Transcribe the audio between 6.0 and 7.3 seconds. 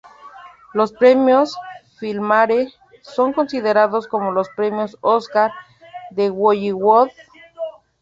de Bollywood.